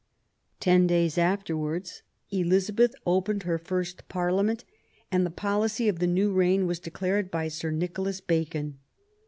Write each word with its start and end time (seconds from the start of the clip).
Ten 0.59 0.87
days 0.87 1.19
afterwards, 1.19 2.01
Elizabeth 2.31 2.95
opened 3.05 3.43
her 3.43 3.59
first 3.59 4.09
Parliament, 4.09 4.65
and 5.11 5.23
the 5.23 5.29
policy 5.29 5.87
of 5.87 5.99
the 5.99 6.07
new 6.07 6.33
reign 6.33 6.65
was 6.65 6.79
declared 6.79 7.29
by 7.29 7.49
Sir 7.49 7.69
Nicholas 7.69 8.19
Bacon. 8.19 8.79